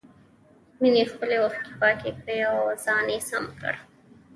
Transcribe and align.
مينې 0.81 1.03
خپلې 1.11 1.35
اوښکې 1.43 1.71
پاکې 1.81 2.09
کړې 2.19 2.37
او 2.51 2.57
ځان 2.83 3.05
يې 3.13 3.19
سم 3.29 3.45
کړ. 3.59 3.73